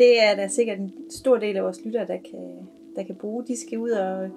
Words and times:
det 0.00 0.22
er 0.22 0.36
der 0.36 0.48
sikkert 0.48 0.78
en 0.78 0.92
stor 1.10 1.36
del 1.36 1.56
af 1.56 1.64
vores 1.64 1.80
lyttere, 1.84 2.06
der 2.06 2.16
kan, 2.30 2.68
der 2.96 3.02
kan 3.04 3.14
bruge. 3.14 3.44
De 3.48 3.60
skal 3.60 3.78
ud 3.78 3.90
og 3.90 4.28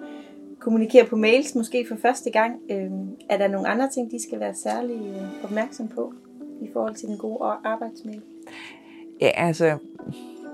kommunikere 0.59 1.05
på 1.05 1.15
mails, 1.15 1.55
måske 1.55 1.85
for 1.89 1.95
første 2.01 2.31
gang. 2.31 2.53
Øhm, 2.71 3.07
er 3.29 3.37
der 3.37 3.47
nogle 3.47 3.67
andre 3.67 3.89
ting, 3.89 4.11
de 4.11 4.23
skal 4.23 4.39
være 4.39 4.53
særlig 4.53 4.95
øh, 4.95 5.43
opmærksom 5.43 5.87
på 5.87 6.13
i 6.61 6.69
forhold 6.73 6.95
til 6.95 7.07
den 7.07 7.17
gode 7.17 7.39
arbejdsmail? 7.63 8.21
Ja, 9.21 9.31
altså, 9.35 9.77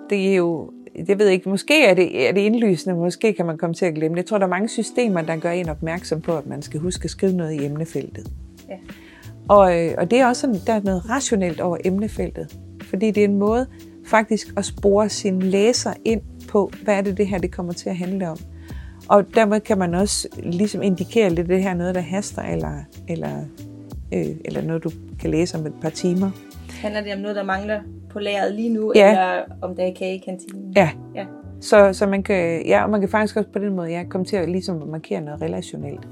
det 0.10 0.32
er 0.32 0.36
jo, 0.36 0.72
jeg 1.08 1.20
ved 1.20 1.28
ikke, 1.28 1.50
måske 1.50 1.86
er 1.86 1.94
det, 1.94 2.30
er 2.30 2.32
det 2.32 2.42
indlysende, 2.42 2.96
måske 2.96 3.34
kan 3.34 3.46
man 3.46 3.58
komme 3.58 3.74
til 3.74 3.86
at 3.86 3.94
glemme 3.96 4.16
det. 4.16 4.22
Jeg 4.22 4.28
tror, 4.28 4.38
der 4.38 4.46
er 4.46 4.50
mange 4.50 4.68
systemer, 4.68 5.22
der 5.22 5.36
gør 5.36 5.52
en 5.52 5.70
opmærksom 5.70 6.22
på, 6.22 6.38
at 6.38 6.46
man 6.46 6.62
skal 6.62 6.80
huske 6.80 7.04
at 7.04 7.10
skrive 7.10 7.34
noget 7.34 7.62
i 7.62 7.66
emnefeltet. 7.66 8.32
Ja. 8.70 8.78
Og, 9.48 9.86
øh, 9.86 9.96
og 9.98 10.12
det 10.12 10.20
er 10.20 10.28
også 10.28 10.42
sådan, 10.42 10.56
der 10.68 10.74
er 10.74 10.82
noget 10.84 11.10
rationelt 11.10 11.62
over 11.62 11.78
emnefeltet. 11.86 12.60
Fordi 12.82 13.12
det 13.12 13.22
er 13.22 13.28
en 13.28 13.38
måde 13.38 13.68
faktisk 14.10 14.48
at 14.58 14.66
spore 14.66 15.10
sin 15.10 15.42
læser 15.42 15.94
ind 16.06 16.22
på, 16.48 16.72
hvad 16.84 16.96
er 16.96 17.02
det, 17.02 17.18
det 17.18 17.28
her 17.28 17.38
det 17.38 17.52
kommer 17.52 17.74
til 17.74 17.90
at 17.90 17.96
handle 17.96 18.30
om. 18.30 18.38
Og 19.08 19.36
dermed 19.36 19.60
kan 19.60 19.78
man 19.78 19.94
også 19.94 20.28
ligesom 20.44 20.82
indikere 20.82 21.30
lidt 21.30 21.48
det 21.48 21.64
her 21.64 21.74
noget, 21.74 21.96
der 21.96 22.02
haster, 22.02 22.42
eller, 22.42 22.84
eller, 23.08 23.44
øh, 24.14 24.28
eller 24.46 24.62
noget, 24.62 24.84
du 24.84 24.92
kan 25.20 25.30
læse 25.32 25.58
om 25.58 25.66
et 25.66 25.74
par 25.82 25.90
timer. 25.90 26.32
Handler 26.70 27.02
det 27.02 27.14
om 27.14 27.20
noget, 27.20 27.36
der 27.36 27.44
mangler 27.44 27.80
på 28.10 28.20
lageret 28.20 28.54
lige 28.54 28.70
nu, 28.70 28.92
ja. 28.96 29.10
eller 29.10 29.44
om 29.62 29.76
der 29.76 29.84
er 29.84 29.94
kage 29.94 30.16
i 30.16 30.18
kantinen? 30.18 30.74
Ja. 30.76 30.90
ja. 31.16 31.26
Så, 31.62 31.94
så 31.94 32.08
man 32.08 32.24
kan, 32.24 32.66
ja, 32.66 32.84
og 32.84 32.90
man 32.90 33.00
kan 33.00 33.10
faktisk 33.10 33.38
også 33.38 33.50
på 33.50 33.60
den 33.60 33.76
måde 33.76 33.90
ja, 33.90 34.04
komme 34.10 34.26
til 34.26 34.36
at 34.36 34.50
ligesom 34.50 34.88
markere 34.88 35.22
noget 35.22 35.42
relationelt. 35.42 36.08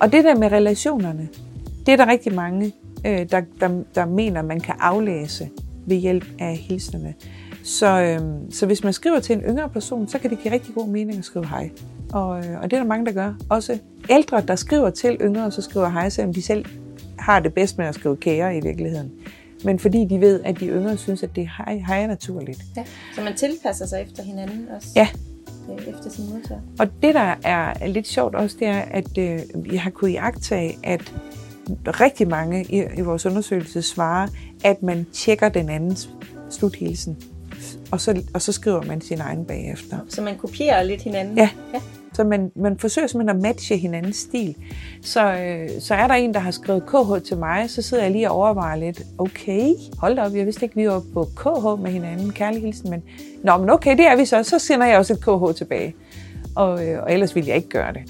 Og 0.00 0.12
det 0.12 0.24
der 0.24 0.34
med 0.34 0.52
relationerne, 0.52 1.28
det 1.86 1.92
er 1.92 1.96
der 1.96 2.06
rigtig 2.06 2.34
mange, 2.34 2.72
øh, 3.06 3.30
der, 3.30 3.42
der, 3.60 3.82
der 3.94 4.06
mener, 4.06 4.42
man 4.42 4.60
kan 4.60 4.74
aflæse 4.80 5.48
ved 5.90 5.96
hjælp 5.96 6.24
af 6.38 6.56
hilsnerne. 6.56 7.14
Så, 7.62 8.00
øh, 8.00 8.20
så 8.50 8.66
hvis 8.66 8.84
man 8.84 8.92
skriver 8.92 9.20
til 9.20 9.36
en 9.36 9.42
yngre 9.42 9.68
person, 9.68 10.08
så 10.08 10.18
kan 10.18 10.30
det 10.30 10.38
give 10.42 10.54
rigtig 10.54 10.74
god 10.74 10.88
mening 10.88 11.18
at 11.18 11.24
skrive 11.24 11.46
hej. 11.46 11.70
Og, 12.12 12.38
øh, 12.38 12.60
og 12.60 12.70
det 12.70 12.72
er 12.72 12.80
der 12.80 12.88
mange, 12.88 13.06
der 13.06 13.12
gør. 13.12 13.34
Også 13.48 13.78
ældre, 14.10 14.40
der 14.48 14.56
skriver 14.56 14.90
til 14.90 15.16
yngre, 15.20 15.50
så 15.50 15.62
skriver 15.62 15.88
hej, 15.88 16.08
selvom 16.08 16.34
de 16.34 16.42
selv 16.42 16.64
har 17.18 17.40
det 17.40 17.54
bedst 17.54 17.78
med 17.78 17.86
at 17.86 17.94
skrive 17.94 18.16
kære 18.16 18.56
i 18.56 18.60
virkeligheden. 18.60 19.12
Men 19.64 19.78
fordi 19.78 20.04
de 20.04 20.20
ved, 20.20 20.40
at 20.44 20.60
de 20.60 20.66
yngre 20.66 20.96
synes, 20.96 21.22
at 21.22 21.36
det 21.36 21.42
er 21.42 21.64
hej, 21.64 21.82
hej 21.86 22.06
naturligt. 22.06 22.62
Ja, 22.76 22.84
så 23.14 23.20
man 23.20 23.36
tilpasser 23.36 23.86
sig 23.86 24.02
efter 24.02 24.22
hinanden 24.22 24.68
også? 24.76 24.88
Ja. 24.96 25.08
Øh, 25.70 25.88
efter 25.88 26.10
sin 26.10 26.30
modtager. 26.30 26.60
Og 26.78 26.88
det, 27.02 27.14
der 27.14 27.34
er 27.44 27.86
lidt 27.86 28.06
sjovt 28.06 28.34
også, 28.34 28.56
det 28.60 28.68
er, 28.68 28.80
at 28.80 29.18
øh, 29.18 29.40
jeg 29.72 29.82
har 29.82 29.90
kunnet 29.90 30.12
iagtage, 30.12 30.78
at 30.82 31.14
rigtig 31.86 32.28
mange 32.28 32.64
i, 32.64 32.82
i 32.98 33.00
vores 33.00 33.26
undersøgelse 33.26 33.82
svarer, 33.82 34.28
at 34.64 34.82
man 34.82 35.06
tjekker 35.12 35.48
den 35.48 35.68
andens 35.68 36.10
sluthilsen 36.50 37.16
og 37.90 38.00
så, 38.00 38.22
og 38.34 38.42
så 38.42 38.52
skriver 38.52 38.82
man 38.82 39.00
sin 39.00 39.20
egen 39.20 39.44
bagefter. 39.44 39.98
Så 40.08 40.22
man 40.22 40.36
kopierer 40.36 40.82
lidt 40.82 41.02
hinanden? 41.02 41.36
Ja. 41.36 41.50
ja. 41.74 41.80
Så 42.12 42.24
man, 42.24 42.50
man 42.56 42.78
forsøger 42.78 43.08
simpelthen 43.08 43.36
at 43.36 43.42
matche 43.42 43.76
hinandens 43.76 44.16
stil. 44.16 44.56
Så, 45.02 45.32
øh, 45.32 45.68
så 45.80 45.94
er 45.94 46.06
der 46.06 46.14
en, 46.14 46.34
der 46.34 46.40
har 46.40 46.50
skrevet 46.50 46.86
KH 46.86 47.26
til 47.26 47.36
mig, 47.36 47.70
så 47.70 47.82
sidder 47.82 48.02
jeg 48.02 48.12
lige 48.12 48.30
og 48.30 48.36
overvejer 48.36 48.76
lidt, 48.76 49.02
okay, 49.18 49.74
hold 49.98 50.16
da 50.16 50.22
op, 50.22 50.34
jeg 50.34 50.46
vidste 50.46 50.64
ikke, 50.64 50.76
vi 50.76 50.88
var 50.88 51.02
på 51.14 51.24
KH 51.36 51.82
med 51.82 51.90
hinanden, 51.90 52.32
kærlig 52.32 52.62
hilsen, 52.62 52.90
men, 52.90 53.02
nå, 53.44 53.56
men 53.56 53.70
okay, 53.70 53.96
det 53.96 54.06
er 54.06 54.16
vi 54.16 54.24
så, 54.24 54.42
så 54.42 54.58
sender 54.58 54.86
jeg 54.86 54.98
også 54.98 55.12
et 55.12 55.20
KH 55.20 55.56
tilbage. 55.56 55.94
Og, 56.56 56.86
øh, 56.86 57.02
og 57.02 57.12
ellers 57.12 57.36
vil 57.36 57.46
jeg 57.46 57.56
ikke 57.56 57.68
gøre 57.68 57.92
det. 57.92 58.02